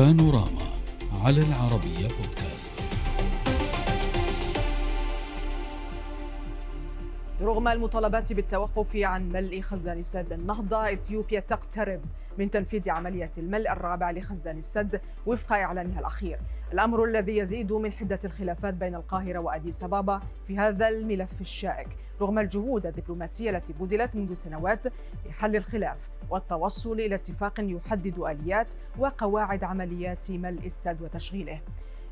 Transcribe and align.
بانوراما 0.00 0.62
على 1.24 1.40
العربية 1.40 2.08
بودكاست. 2.08 2.74
رغم 7.40 7.68
المطالبات 7.68 8.32
بالتوقف 8.32 8.96
عن 8.96 9.32
ملء 9.32 9.60
خزان 9.60 9.98
السد 9.98 10.32
النهضة 10.32 10.92
إثيوبيا 10.92 11.40
تقترب 11.40 12.00
من 12.38 12.50
تنفيذ 12.50 12.90
عملية 12.90 13.30
الملء 13.38 13.72
الرابع 13.72 14.10
لخزان 14.10 14.58
السد 14.58 15.00
وفق 15.26 15.52
إعلانها 15.52 16.00
الأخير. 16.00 16.38
الأمر 16.72 17.04
الذي 17.04 17.36
يزيد 17.36 17.72
من 17.72 17.92
حدة 17.92 18.18
الخلافات 18.24 18.74
بين 18.74 18.94
القاهرة 18.94 19.38
وأديس 19.38 19.84
أبابا 19.84 20.20
في 20.46 20.58
هذا 20.58 20.88
الملف 20.88 21.40
الشائك. 21.40 21.88
رغم 22.20 22.38
الجهود 22.38 22.86
الدبلوماسية 22.86 23.50
التي 23.50 23.72
بذلت 23.72 24.16
منذ 24.16 24.34
سنوات 24.34 24.84
لحل 25.26 25.56
الخلاف 25.56 26.08
والتوصل 26.30 26.92
إلى 26.92 27.14
اتفاق 27.14 27.54
يحدد 27.60 28.18
آليات 28.18 28.74
وقواعد 28.98 29.64
عمليات 29.64 30.30
ملء 30.30 30.66
السد 30.66 31.02
وتشغيله. 31.02 31.60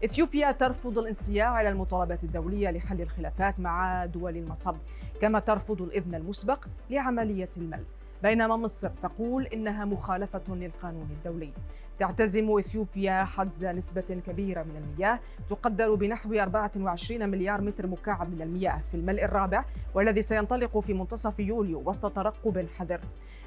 إثيوبيا 0.04 0.52
ترفض 0.52 0.98
الانصياع 0.98 1.60
إلى 1.60 1.68
المطالبات 1.68 2.24
الدولية 2.24 2.70
لحل 2.70 3.00
الخلافات 3.00 3.60
مع 3.60 4.04
دول 4.04 4.36
المصب 4.36 4.76
كما 5.20 5.38
ترفض 5.38 5.82
الإذن 5.82 6.14
المسبق 6.14 6.64
لعملية 6.90 7.50
الملء. 7.56 7.84
بينما 8.22 8.56
مصر 8.56 8.88
تقول 8.88 9.46
إنها 9.46 9.84
مخالفة 9.84 10.42
للقانون 10.48 11.08
الدولي. 11.10 11.52
تعتزم 11.98 12.58
إثيوبيا 12.58 13.24
حجز 13.24 13.64
نسبة 13.66 14.22
كبيرة 14.26 14.62
من 14.62 14.76
المياه 14.76 15.20
تقدر 15.48 15.94
بنحو 15.94 16.34
24 16.34 17.28
مليار 17.28 17.60
متر 17.60 17.86
مكعب 17.86 18.30
من 18.34 18.42
المياه 18.42 18.78
في 18.78 18.94
الملء 18.94 19.24
الرابع 19.24 19.64
والذي 19.94 20.22
سينطلق 20.22 20.78
في 20.78 20.94
منتصف 20.94 21.40
يوليو 21.40 21.82
وسط 21.86 22.16
ترقب 22.16 22.66
حذر. 22.78 23.00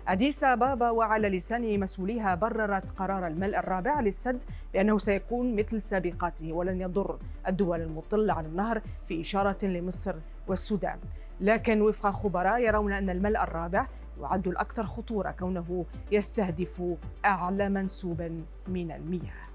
أديس 0.07 0.43
أبابا 0.43 0.89
وعلى 0.89 1.29
لسان 1.29 1.79
مسؤوليها 1.79 2.35
بررت 2.35 2.89
قرار 2.91 3.27
الملء 3.27 3.57
الرابع 3.57 3.99
للسد 3.99 4.43
بأنه 4.73 4.97
سيكون 4.97 5.55
مثل 5.55 5.81
سابقاته 5.81 6.53
ولن 6.53 6.81
يضر 6.81 7.19
الدول 7.47 7.81
المطلة 7.81 8.33
على 8.33 8.47
النهر 8.47 8.81
في 9.05 9.21
إشارة 9.21 9.65
لمصر 9.65 10.15
والسودان. 10.47 10.99
لكن 11.41 11.81
وفق 11.81 12.09
خبراء 12.09 12.59
يرون 12.59 12.93
أن 12.93 13.09
الملء 13.09 13.43
الرابع 13.43 13.87
يعد 14.21 14.47
الأكثر 14.47 14.83
خطورة 14.83 15.31
كونه 15.31 15.85
يستهدف 16.11 16.83
أعلى 17.25 17.69
منسوبا 17.69 18.45
من 18.67 18.91
المياه. 18.91 19.51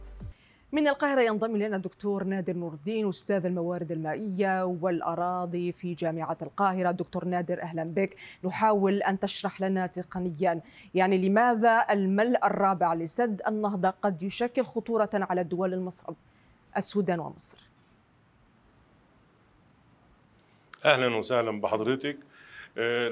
من 0.72 0.88
القاهرة 0.88 1.20
ينضم 1.20 1.54
إلينا 1.54 1.76
الدكتور 1.76 2.24
نادر 2.24 2.56
نور 2.56 2.72
الدين 2.72 3.08
أستاذ 3.08 3.46
الموارد 3.46 3.92
المائية 3.92 4.64
والأراضي 4.64 5.72
في 5.72 5.94
جامعة 5.94 6.38
القاهرة. 6.42 6.90
دكتور 6.90 7.24
نادر 7.24 7.62
أهلا 7.62 7.84
بك. 7.84 8.16
نحاول 8.44 9.02
أن 9.02 9.18
تشرح 9.18 9.60
لنا 9.60 9.86
تقنيا 9.86 10.60
يعني 10.94 11.28
لماذا 11.28 11.86
الملء 11.90 12.46
الرابع 12.46 12.94
لسد 12.94 13.42
النهضة 13.48 13.90
قد 13.90 14.22
يشكل 14.22 14.64
خطورة 14.64 15.10
على 15.14 15.40
الدول 15.40 15.74
المصب 15.74 16.14
السودان 16.76 17.20
ومصر؟ 17.20 17.58
أهلا 20.84 21.16
وسهلا 21.16 21.60
بحضرتك. 21.60 22.18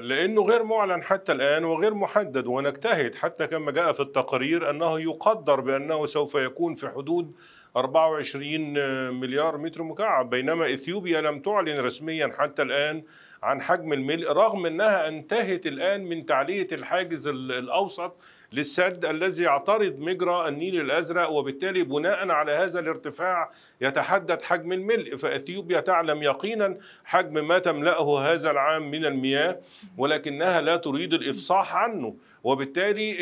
لأنه 0.01 0.41
غير 0.41 0.63
معلن 0.63 1.03
حتى 1.03 1.31
الآن 1.31 1.63
وغير 1.63 1.93
محدد 1.93 2.47
ونجتهد 2.47 3.15
حتى 3.15 3.47
كما 3.47 3.71
جاء 3.71 3.91
في 3.93 3.99
التقارير 3.99 4.69
أنه 4.69 4.99
يقدر 4.99 5.59
بأنه 5.59 6.05
سوف 6.05 6.35
يكون 6.35 6.73
في 6.73 6.89
حدود 6.89 7.35
24 7.77 8.73
مليار 9.19 9.57
متر 9.57 9.83
مكعب 9.83 10.29
بينما 10.29 10.73
إثيوبيا 10.73 11.21
لم 11.21 11.39
تعلن 11.39 11.79
رسميا 11.79 12.31
حتى 12.37 12.61
الآن 12.61 13.03
عن 13.43 13.61
حجم 13.61 13.93
الملء 13.93 14.31
رغم 14.31 14.65
أنها 14.65 15.07
انتهت 15.07 15.65
الآن 15.65 16.05
من 16.05 16.25
تعلية 16.25 16.67
الحاجز 16.71 17.27
الأوسط 17.27 18.17
للسد 18.55 19.05
الذي 19.05 19.43
يعترض 19.43 19.99
مجرى 19.99 20.47
النيل 20.47 20.81
الأزرق 20.81 21.29
وبالتالي 21.29 21.83
بناء 21.83 22.29
على 22.29 22.51
هذا 22.51 22.79
الارتفاع 22.79 23.51
يتحدد 23.81 24.41
حجم 24.41 24.71
الملء. 24.71 25.15
فإثيوبيا 25.15 25.79
تعلم 25.79 26.23
يقينا 26.23 26.77
حجم 27.05 27.47
ما 27.47 27.59
تملأه 27.59 28.19
هذا 28.33 28.51
العام 28.51 28.91
من 28.91 29.05
المياه 29.05 29.59
ولكنها 29.97 30.61
لا 30.61 30.75
تريد 30.75 31.13
الإفصاح 31.13 31.75
عنه. 31.75 32.15
وبالتالي 32.43 33.15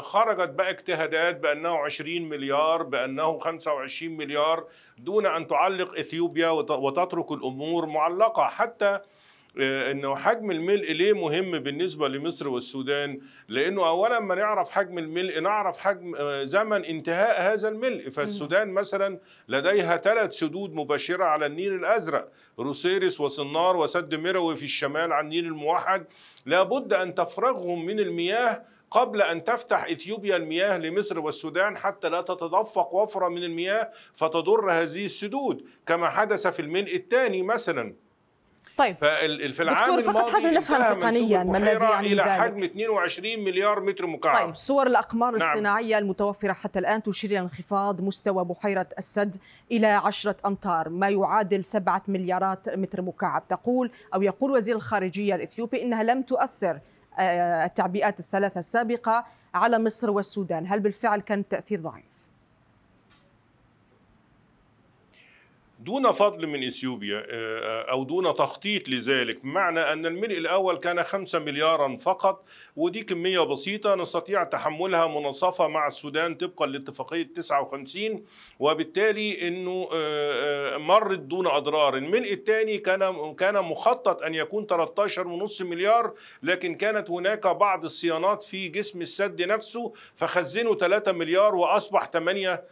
خرجت 0.00 0.50
بقى 0.50 0.70
اجتهادات 0.70 1.40
بأنه 1.40 1.78
20 1.78 2.28
مليار 2.28 2.82
بأنه 2.82 3.38
25 3.38 4.16
مليار 4.16 4.64
دون 4.98 5.26
أن 5.26 5.46
تعلق 5.46 5.98
إثيوبيا 5.98 6.48
وتترك 6.50 7.32
الأمور 7.32 7.86
معلقة. 7.86 8.44
حتى 8.44 9.00
إنه 9.58 10.16
حجم 10.16 10.50
الملء 10.50 10.92
ليه 10.92 11.12
مهم 11.12 11.58
بالنسبة 11.58 12.08
لمصر 12.08 12.48
والسودان؟ 12.48 13.20
لأنه 13.48 13.88
اولا 13.88 14.20
ما 14.20 14.34
نعرف 14.34 14.70
حجم 14.70 14.98
الملء 14.98 15.40
نعرف 15.40 15.78
حجم 15.78 16.14
زمن 16.42 16.84
انتهاء 16.84 17.52
هذا 17.52 17.68
الملء. 17.68 18.08
فالسودان 18.10 18.68
مثلا 18.68 19.18
لديها 19.48 19.96
ثلاث 19.96 20.32
سدود 20.32 20.74
مباشرة 20.74 21.24
على 21.24 21.46
النيل 21.46 21.74
الأزرق 21.74 22.28
روسيرس 22.58 23.20
وصنار 23.20 23.76
وسد 23.76 24.14
مروي 24.14 24.56
في 24.56 24.64
الشمال 24.64 25.12
على 25.12 25.24
النيل 25.24 25.44
الموحد. 25.46 26.06
لابد 26.46 26.92
أن 26.92 27.14
تفرغهم 27.14 27.86
من 27.86 28.00
المياه 28.00 28.62
قبل 28.90 29.22
أن 29.22 29.44
تفتح 29.44 29.84
إثيوبيا 29.84 30.36
المياه 30.36 30.78
لمصر 30.78 31.20
والسودان 31.20 31.76
حتى 31.76 32.08
لا 32.08 32.20
تتدفق 32.20 32.94
وفرة 32.94 33.28
من 33.28 33.44
المياه 33.44 33.90
فتضر 34.14 34.70
هذه 34.72 35.04
السدود 35.04 35.68
كما 35.86 36.08
حدث 36.08 36.46
في 36.46 36.60
الملء 36.60 36.96
الثاني 36.96 37.42
مثلا. 37.42 38.05
طيب. 38.76 38.96
في 39.52 39.62
العام 39.62 39.78
دكتور 39.78 40.02
فقط 40.02 40.28
حتى 40.28 40.50
نفهم 40.50 40.98
تقنيا 40.98 41.44
ما 41.44 41.58
الذي 41.58 41.84
يعني 41.84 42.06
إلى 42.06 42.22
ذلك. 42.22 42.40
حجم 42.40 42.64
22 42.64 43.44
مليار 43.44 43.80
متر 43.80 44.06
مكعب 44.06 44.46
طيب. 44.46 44.54
صور 44.54 44.86
الأقمار 44.86 45.36
نعم. 45.36 45.42
الاصطناعيه 45.42 45.98
المتوفرة 45.98 46.52
حتى 46.52 46.78
الآن 46.78 47.02
تشير 47.02 47.30
إلى 47.30 47.38
انخفاض 47.38 48.00
مستوى 48.00 48.44
بحيرة 48.44 48.86
السد 48.98 49.36
إلى 49.72 49.86
10 49.86 50.36
أمتار 50.46 50.88
ما 50.88 51.08
يعادل 51.08 51.64
7 51.64 52.02
مليارات 52.08 52.68
متر 52.68 53.02
مكعب. 53.02 53.48
تقول 53.48 53.90
أو 54.14 54.22
يقول 54.22 54.50
وزير 54.50 54.76
الخارجية 54.76 55.34
الإثيوبي 55.34 55.82
إنها 55.82 56.02
لم 56.02 56.22
تؤثر 56.22 56.80
التعبئات 57.18 58.20
الثلاثة 58.20 58.58
السابقة 58.58 59.24
على 59.54 59.78
مصر 59.78 60.10
والسودان. 60.10 60.66
هل 60.66 60.80
بالفعل 60.80 61.20
كان 61.20 61.38
التأثير 61.40 61.80
ضعيف؟ 61.80 62.28
دون 65.86 66.12
فضل 66.12 66.46
من 66.46 66.66
إثيوبيا 66.66 67.26
أو 67.90 68.04
دون 68.04 68.34
تخطيط 68.34 68.88
لذلك 68.88 69.42
بمعنى 69.42 69.80
أن 69.80 70.06
الملء 70.06 70.38
الأول 70.38 70.76
كان 70.76 71.02
5 71.02 71.38
مليارا 71.38 71.96
فقط 71.96 72.44
ودي 72.76 73.02
كميه 73.02 73.40
بسيطة 73.40 73.94
نستطيع 73.94 74.44
تحملها 74.44 75.06
مناصفه 75.06 75.68
مع 75.68 75.86
السودان 75.86 76.34
طبقا 76.34 76.66
لاتفاقية 76.66 77.28
59 77.36 78.24
وبالتالي 78.60 79.48
إنه 79.48 79.88
مرت 80.78 81.18
دون 81.18 81.46
أضرار. 81.46 81.96
الملء 81.96 82.32
الثاني 82.32 82.78
كان 82.78 83.34
كان 83.34 83.54
مخطط 83.54 84.22
أن 84.22 84.34
يكون 84.34 84.66
13.5 85.46 85.62
مليار 85.62 86.12
لكن 86.42 86.74
كانت 86.74 87.10
هناك 87.10 87.46
بعض 87.46 87.84
الصيانات 87.84 88.42
في 88.42 88.68
جسم 88.68 89.00
السد 89.00 89.42
نفسه 89.42 89.92
فخزنوا 90.14 90.74
3 90.74 91.12
مليار 91.12 91.54
وأصبح 91.54 92.10
8 92.10 92.62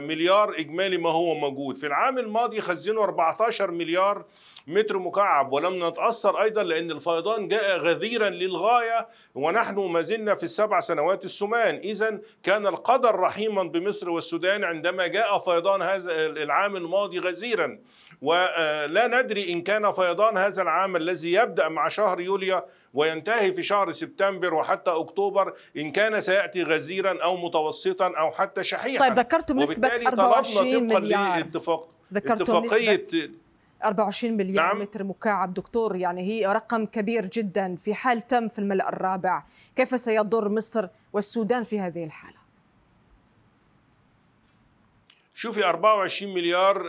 مليار 0.00 0.58
إجمالي 0.58 0.96
ما 0.96 1.10
هو 1.10 1.34
موجود. 1.34 1.78
في 1.78 1.86
العام 1.86 2.18
الماضي 2.18 2.60
خزنوا 2.60 3.04
14 3.04 3.70
مليار 3.70 4.24
متر 4.66 4.98
مكعب 4.98 5.52
ولم 5.52 5.88
نتأثر 5.88 6.42
أيضا 6.42 6.62
لأن 6.62 6.90
الفيضان 6.90 7.48
جاء 7.48 7.78
غزيرا 7.78 8.30
للغاية 8.30 9.08
ونحن 9.34 9.74
ما 9.74 10.00
زلنا 10.00 10.34
في 10.34 10.42
السبع 10.42 10.80
سنوات 10.80 11.24
السمان. 11.24 11.74
اذا 11.74 12.20
كان 12.42 12.66
القدر 12.66 13.14
رحيما 13.14 13.62
بمصر 13.62 14.10
والسودان 14.10 14.64
عندما 14.64 15.06
جاء 15.06 15.38
فيضان 15.38 15.82
هذا 15.82 16.12
العام 16.26 16.76
الماضي 16.76 17.18
غزيرا 17.18 17.78
ولا 18.22 19.06
ندري 19.06 19.52
إن 19.52 19.62
كان 19.62 19.92
فيضان 19.92 20.36
هذا 20.38 20.62
العام 20.62 20.96
الذي 20.96 21.32
يبدأ 21.32 21.68
مع 21.68 21.88
شهر 21.88 22.20
يوليو 22.20 22.62
وينتهي 22.94 23.52
في 23.52 23.62
شهر 23.62 23.92
سبتمبر 23.92 24.54
وحتى 24.54 24.90
أكتوبر 24.90 25.54
إن 25.76 25.90
كان 25.90 26.20
سيأتي 26.20 26.62
غزيرا 26.62 27.22
أو 27.22 27.36
متوسطا 27.36 28.06
أو 28.06 28.30
حتى 28.30 28.64
شحيحا. 28.64 29.08
طيب 29.08 29.18
ذكرتم 29.18 29.58
نسبة 29.58 29.88
24 29.88 30.82
مليار. 30.82 31.38
اتفاق 31.38 31.88
ذكرتم 32.12 32.42
اتفاقية 32.42 32.98
نسبة 32.98 33.30
24 33.84 34.36
مليار 34.36 34.66
نعم. 34.66 34.80
متر 34.80 35.04
مكعب. 35.04 35.54
دكتور 35.54 35.96
يعني 35.96 36.22
هي 36.22 36.46
رقم 36.46 36.86
كبير 36.86 37.26
جدا 37.26 37.76
في 37.76 37.94
حال 37.94 38.26
تم 38.26 38.48
في 38.48 38.58
الملأ 38.58 38.88
الرابع. 38.88 39.42
كيف 39.76 40.00
سيضر 40.00 40.48
مصر 40.48 40.88
والسودان 41.12 41.62
في 41.62 41.80
هذه 41.80 42.04
الحالة؟ 42.04 42.44
شوفي 45.34 45.64
24 45.64 46.34
مليار 46.34 46.82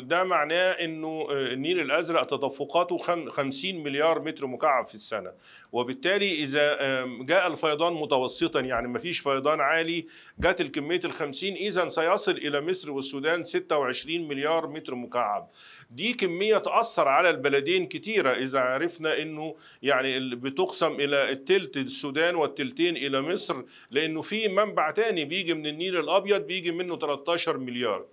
ده 0.00 0.24
معناه 0.24 0.70
إنه 0.70 1.26
النيل 1.30 1.80
الأزرق 1.80 2.26
تدفقاته 2.26 2.98
50 3.28 3.82
مليار 3.82 4.22
متر 4.22 4.46
مكعب 4.46 4.84
في 4.86 4.94
السنة. 4.94 5.32
وبالتالي 5.72 6.32
إذا 6.42 6.76
آم، 7.02 7.22
جاء 7.26 7.46
الفيضان 7.46 7.92
متوسطا 7.92 8.60
يعني 8.60 8.88
ما 8.88 8.98
فيش 8.98 9.20
فيضان 9.20 9.60
عالي 9.60 10.06
جات 10.40 10.60
الكمية 10.60 11.00
ال 11.04 11.12
50 11.12 11.52
اذا 11.52 11.88
سيصل 11.88 12.32
إلى 12.32 12.60
مصر 12.60 12.90
والسودان 12.90 13.44
26 13.44 14.28
مليار 14.28 14.66
متر 14.66 14.94
مكعب. 14.94 15.50
دي 15.90 16.12
كمية 16.12 16.58
تأثر 16.58 17.08
على 17.08 17.30
البلدين 17.30 17.86
كتيرة 17.86 18.30
إذا 18.32 18.60
عرفنا 18.60 19.22
إنه 19.22 19.54
يعني 19.82 20.34
بتقسم 20.34 20.92
إلى 21.00 21.30
التلت 21.32 21.76
السودان 21.76 22.34
والتلتين 22.34 22.96
إلى 22.96 23.20
مصر 23.22 23.62
لأنه 23.90 24.22
في 24.22 24.48
منبع 24.48 24.90
تاني 24.90 25.24
بيجي 25.24 25.54
من 25.54 25.66
النيل 25.66 25.96
الأبيض 25.96 26.40
بيجي 26.46 26.70
منه 26.72 26.96
13 26.98 27.58
مليار. 27.58 28.04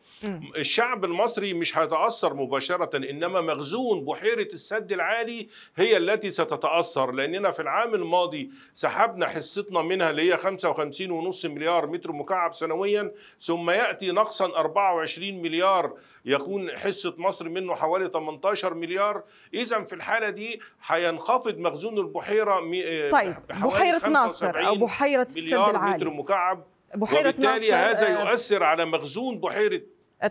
الشعب 0.58 1.06
المصري 1.06 1.54
مش 1.54 1.78
هيتأثر 1.78 2.34
مباشرة 2.34 2.98
إنما 2.98 3.42
مخزون 3.42 4.06
بحيرة 4.06 4.48
السد 4.54 4.92
العالي 4.92 5.48
هي 5.76 5.98
التي 5.98 6.32
ستتأثر 6.32 7.12
في 7.52 7.62
العام 7.62 7.96
الماضي 7.96 8.52
سحبنا 8.74 9.28
حصتنا 9.28 9.82
منها 9.82 10.10
اللي 10.10 10.34
هي 10.34 10.38
55.5 10.38 11.46
مليار 11.46 11.88
متر 11.88 12.12
مكعب 12.12 12.54
سنويا 12.54 13.12
ثم 13.42 13.70
يأتي 13.70 14.12
نقصا 14.12 14.46
24 14.46 15.42
مليار 15.42 15.94
يكون 16.26 16.78
حصة 16.78 17.14
مصر 17.18 17.50
منه 17.50 17.76
حوالي 17.76 18.10
18 18.14 18.74
مليار 18.74 19.24
اذا 19.54 19.84
في 19.84 19.96
الحالة 19.96 20.30
دي 20.30 20.62
هينخفض 20.86 21.58
مخزون 21.58 21.98
البحيرة 21.98 22.60
مي- 22.60 23.08
طيب، 23.10 23.36
بحيرة 23.50 24.10
ناصر 24.10 24.48
أو 24.48 24.54
75 24.54 24.80
بحيرة 24.80 25.22
السد 25.24 25.54
العالي. 25.70 25.98
متر 26.06 26.10
مكعب 26.10 26.64
بحيرة 26.96 27.20
وبالتالي 27.20 27.46
ناصر 27.48 27.76
هذا 27.76 28.08
آه، 28.08 28.30
يؤثر 28.30 28.64
على 28.64 28.86
مخزون 28.86 29.40
بحيرة 29.40 29.82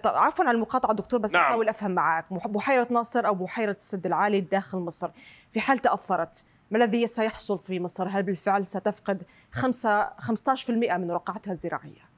طب 0.02 0.10
عفوا 0.14 0.44
على 0.44 0.54
المقاطعة 0.54 0.92
دكتور 0.94 1.20
بس 1.20 1.34
نعم. 1.34 1.44
أحاول 1.44 1.68
أفهم 1.68 1.90
معك 1.90 2.26
بحيرة 2.48 2.86
ناصر 2.90 3.26
أو 3.26 3.34
بحيرة 3.34 3.70
السد 3.72 4.06
العالي 4.06 4.40
داخل 4.40 4.78
مصر 4.78 5.10
في 5.52 5.60
حال 5.60 5.78
تأثرت 5.78 6.44
ما 6.70 6.84
الذي 6.84 7.06
سيحصل 7.06 7.58
في 7.58 7.80
مصر؟ 7.80 8.08
هل 8.08 8.22
بالفعل 8.22 8.66
ستفقد 8.66 9.22
خمسة 9.52 10.10
15% 10.10 10.70
من 10.70 11.10
رقعتها 11.10 11.52
الزراعية؟ 11.52 12.08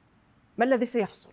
ما 0.57 0.65
الذي 0.65 0.85
سيحصل؟ 0.85 1.29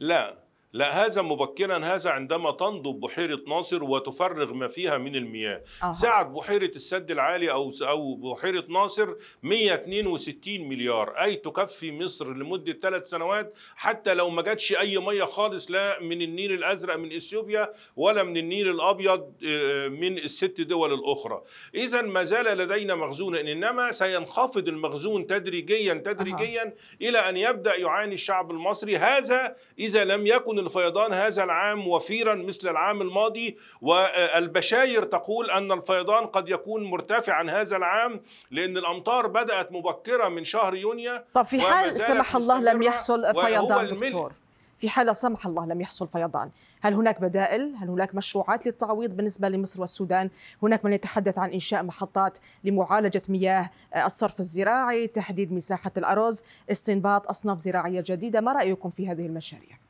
لا 0.00 0.43
لا 0.74 1.06
هذا 1.06 1.22
مبكرا 1.22 1.78
هذا 1.78 2.10
عندما 2.10 2.50
تنضب 2.50 3.00
بحيرة 3.00 3.40
ناصر 3.48 3.84
وتفرغ 3.84 4.52
ما 4.52 4.68
فيها 4.68 4.98
من 4.98 5.16
المياه. 5.16 5.62
أها. 5.82 5.92
سعة 5.92 6.22
بحيرة 6.22 6.70
السد 6.76 7.10
العالي 7.10 7.50
أو 7.50 7.72
أو 7.82 8.14
بحيرة 8.14 8.64
ناصر 8.68 9.14
162 9.42 10.68
مليار. 10.68 11.10
أي 11.10 11.36
تكفي 11.36 11.92
مصر 11.92 12.34
لمدة 12.34 12.72
ثلاث 12.72 13.08
سنوات؟ 13.08 13.54
حتى 13.76 14.14
لو 14.14 14.30
ما 14.30 14.42
جاتش 14.42 14.72
أي 14.72 14.98
مية 14.98 15.24
خالص 15.24 15.70
لا 15.70 16.00
من 16.00 16.22
النيل 16.22 16.52
الأزرق 16.52 16.96
من 16.96 17.12
إثيوبيا 17.12 17.72
ولا 17.96 18.22
من 18.22 18.36
النيل 18.36 18.68
الأبيض 18.68 19.32
آه، 19.46 19.88
من 19.88 20.18
الست 20.18 20.60
دول 20.60 20.92
الأخرى. 20.92 21.42
إذا 21.74 22.02
ما 22.02 22.24
زال 22.24 22.58
لدينا 22.58 22.94
مخزون 22.94 23.36
إنما 23.36 23.92
سينخفض 23.92 24.68
المخزون 24.68 25.26
تدريجيا 25.26 25.94
تدريجيا 25.94 26.74
إلى 27.02 27.18
أن 27.18 27.36
يبدأ 27.36 27.76
يعاني 27.76 28.14
الشعب 28.14 28.50
المصري. 28.50 28.96
هذا 28.96 29.56
إذا 29.78 30.04
لم 30.04 30.26
يكن 30.26 30.63
الفيضان 30.64 31.12
هذا 31.12 31.44
العام 31.44 31.88
وفيرا 31.88 32.34
مثل 32.34 32.68
العام 32.68 33.02
الماضي 33.02 33.58
والبشاير 33.82 35.04
تقول 35.04 35.50
أن 35.50 35.72
الفيضان 35.72 36.26
قد 36.26 36.48
يكون 36.48 36.84
مرتفعا 36.84 37.50
هذا 37.50 37.76
العام 37.76 38.20
لأن 38.50 38.76
الأمطار 38.76 39.26
بدأت 39.26 39.72
مبكرة 39.72 40.28
من 40.28 40.44
شهر 40.44 40.74
يونيو. 40.74 41.20
طب 41.34 41.44
في 41.44 41.60
حال 41.60 42.00
سمح 42.00 42.36
الله 42.36 42.60
لم 42.60 42.82
يحصل 42.82 43.34
فيضان. 43.34 43.88
دكتور. 43.88 44.32
في 44.78 44.88
حال 44.88 45.06
لا 45.06 45.12
سمح 45.12 45.46
الله 45.46 45.66
لم 45.66 45.80
يحصل 45.80 46.06
فيضان 46.06 46.50
هل 46.82 46.94
هناك 46.94 47.20
بدائل؟ 47.20 47.74
هل 47.78 47.88
هناك 47.88 48.14
مشروعات 48.14 48.66
للتعويض 48.66 49.16
بالنسبة 49.16 49.48
لمصر 49.48 49.80
والسودان؟ 49.80 50.30
هناك 50.62 50.84
من 50.84 50.92
يتحدث 50.92 51.38
عن 51.38 51.50
إنشاء 51.50 51.82
محطات 51.82 52.38
لمعالجة 52.64 53.22
مياه 53.28 53.70
الصرف 54.06 54.40
الزراعي 54.40 55.06
تحديد 55.06 55.52
مساحة 55.52 55.92
الأرز 55.96 56.42
استنباط 56.70 57.28
أصناف 57.28 57.58
زراعية 57.58 58.04
جديدة. 58.06 58.40
ما 58.40 58.52
رأيكم 58.52 58.90
في 58.90 59.08
هذه 59.08 59.26
المشاريع؟ 59.26 59.83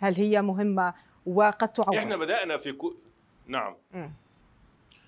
هل 0.00 0.14
هي 0.14 0.42
مهمة 0.42 0.94
وقد 1.26 1.68
تعوض 1.68 1.96
إحنا 1.96 2.16
بدأنا 2.16 2.56
في 2.56 2.72
كو... 2.72 2.94
نعم 3.46 3.74
مم. 3.94 4.10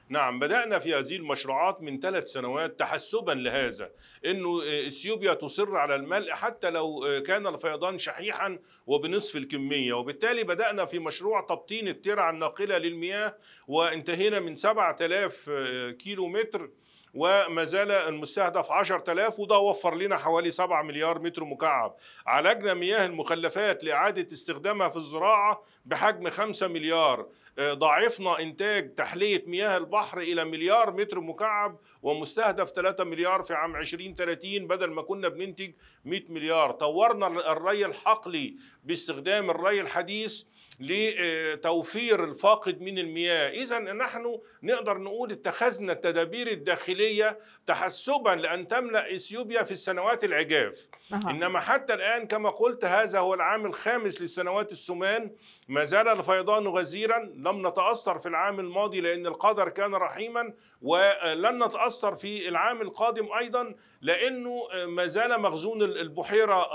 نعم 0.08 0.38
بدأنا 0.38 0.78
في 0.78 0.94
هذه 0.94 1.16
المشروعات 1.16 1.82
من 1.82 2.00
ثلاث 2.00 2.28
سنوات 2.28 2.78
تحسبا 2.78 3.32
لهذا 3.32 3.90
إنه 4.26 4.60
إثيوبيا 4.86 5.34
تصر 5.34 5.76
على 5.76 5.94
الملء 5.94 6.32
حتى 6.32 6.70
لو 6.70 7.22
كان 7.26 7.46
الفيضان 7.46 7.98
شحيحا 7.98 8.58
وبنصف 8.86 9.36
الكمية 9.36 9.92
وبالتالي 9.92 10.44
بدأنا 10.44 10.84
في 10.84 10.98
مشروع 10.98 11.40
تبطين 11.40 11.88
الترع 11.88 12.30
الناقلة 12.30 12.78
للمياه 12.78 13.36
وانتهينا 13.68 14.40
من 14.40 14.56
7000 14.56 15.50
كيلو 15.98 16.28
متر 16.28 16.70
وما 17.14 17.64
زال 17.64 17.90
المستهدف 17.90 18.70
10000 18.70 19.40
وده 19.40 19.58
وفر 19.58 19.94
لنا 19.94 20.16
حوالي 20.16 20.50
7 20.50 20.82
مليار 20.82 21.18
متر 21.18 21.44
مكعب. 21.44 21.96
عالجنا 22.26 22.74
مياه 22.74 23.06
المخلفات 23.06 23.84
لإعادة 23.84 24.26
استخدامها 24.32 24.88
في 24.88 24.96
الزراعة 24.96 25.62
بحجم 25.84 26.30
5 26.30 26.68
مليار. 26.68 27.26
ضاعفنا 27.60 28.40
إنتاج 28.40 28.94
تحلية 28.94 29.44
مياه 29.46 29.76
البحر 29.76 30.20
إلى 30.20 30.44
مليار 30.44 30.90
متر 30.92 31.20
مكعب 31.20 31.78
ومستهدف 32.02 32.70
3 32.70 33.04
مليار 33.04 33.42
في 33.42 33.54
عام 33.54 33.76
2030 33.76 34.66
بدل 34.66 34.90
ما 34.90 35.02
كنا 35.02 35.28
بننتج 35.28 35.72
100 36.04 36.22
مليار. 36.28 36.70
طورنا 36.70 37.52
الري 37.52 37.86
الحقلي 37.86 38.56
باستخدام 38.84 39.50
الري 39.50 39.80
الحديث 39.80 40.44
لتوفير 40.80 42.24
الفاقد 42.24 42.80
من 42.80 42.98
المياه. 42.98 43.50
إذا 43.50 43.78
نحن 43.78 44.38
نقدر 44.62 44.98
نقول 44.98 45.32
اتخذنا 45.32 45.92
التدابير 45.92 46.48
الداخلية 46.48 47.38
تحسبا 47.66 48.30
لأن 48.30 48.68
تملأ 48.68 49.14
إثيوبيا 49.14 49.62
في 49.62 49.72
السنوات 49.72 50.24
العجاف. 50.24 50.88
أها. 51.12 51.30
إنما 51.30 51.60
حتى 51.60 51.94
الآن 51.94 52.26
كما 52.26 52.50
قلت 52.50 52.84
هذا 52.84 53.18
هو 53.18 53.34
العام 53.34 53.66
الخامس 53.66 54.20
للسنوات 54.20 54.72
السمان 54.72 55.30
ما 55.68 55.84
زال 55.84 56.08
الفيضان 56.08 56.66
غزيرا. 56.66 57.18
لم 57.18 57.66
نتأثر 57.68 58.18
في 58.18 58.28
العام 58.28 58.60
الماضي 58.60 59.00
لأن 59.00 59.26
القدر 59.26 59.68
كان 59.68 59.94
رحيما. 59.94 60.52
ولن 60.82 61.64
نتأثر 61.64 62.14
في 62.14 62.48
العام 62.48 62.82
القادم 62.82 63.28
أيضا 63.32 63.74
لأنه 64.00 64.62
ما 64.88 65.06
زال 65.06 65.40
مخزون 65.40 65.82
البحيرة 65.82 66.66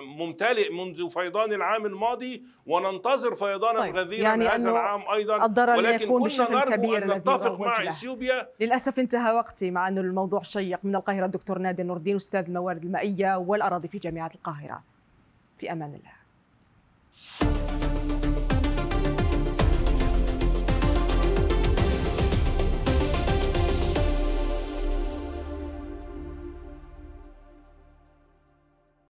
ممتلئ 0.00 0.72
منذ 0.72 1.08
فيضان 1.08 1.52
العام 1.52 1.86
الماضي 1.86 2.42
وننتظر 2.66 3.34
فيضانا 3.34 3.78
طيب، 3.78 3.96
غزيرا 3.96 4.22
يعني 4.22 4.48
هذا 4.48 4.70
العام 4.70 5.08
أيضا. 5.08 5.44
الضرر 5.44 5.76
ولكن 5.76 6.04
يكون 6.04 6.22
بشكل 6.22 6.60
كبير 6.60 7.04
الذي 7.04 7.18
نتفق 7.18 7.60
مع. 7.60 7.88
إثيوبيا. 7.88 8.48
للأسف 8.60 8.98
انتهى 8.98 9.32
وقتي 9.32 9.70
مع 9.70 9.88
أن 9.88 9.98
الموضوع 9.98 10.42
شيق 10.42 10.80
من 10.82 10.94
القاهرة. 10.94 11.26
الدكتور 11.26 11.58
نادي 11.58 11.82
نور 11.82 11.96
الدين 11.96 12.16
أستاذ 12.16 12.44
الموارد 12.44 12.84
المائية 12.84 13.36
والأراضي 13.36 13.88
في 13.88 13.98
جامعة 13.98 14.30
القاهرة. 14.34 14.82
في 15.58 15.72
أمان 15.72 15.94
الله. 15.94 16.12